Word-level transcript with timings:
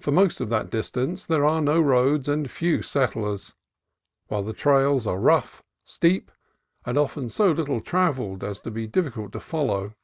For 0.00 0.10
most 0.10 0.40
of 0.40 0.48
that 0.48 0.70
distance 0.70 1.24
THE 1.24 1.36
COAST 1.36 1.42
RANGE 1.42 1.66
COUNTRY 1.68 1.74
159 1.84 1.86
there 1.86 2.00
are 2.02 2.02
no 2.02 2.10
roads 2.16 2.28
and 2.28 2.50
few 2.50 2.82
settlers, 2.82 3.54
while 4.26 4.42
the 4.42 4.52
trails 4.52 5.06
are 5.06 5.20
rough, 5.20 5.62
steep, 5.84 6.32
and 6.84 6.98
often 6.98 7.28
so 7.28 7.52
little 7.52 7.80
travelled 7.80 8.42
as 8.42 8.58
to 8.62 8.72
be 8.72 8.88
difficult 8.88 9.30
to 9.34 9.38
follow. 9.40 9.94